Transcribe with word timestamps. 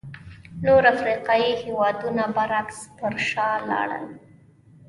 نور 0.65 0.83
افریقایي 0.93 1.51
هېوادونه 1.63 2.23
برعکس 2.35 2.79
پر 2.97 3.13
شا 3.29 3.49
لاړل. 3.69 4.05